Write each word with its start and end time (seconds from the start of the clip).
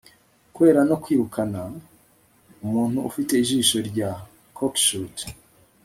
kwera 0.53 0.81
no 0.89 0.95
kwirukana, 1.03 1.59
umuntu 2.65 2.97
ufite 3.09 3.31
ijisho 3.43 3.77
rya 3.89 4.09
cockshut 4.57 5.15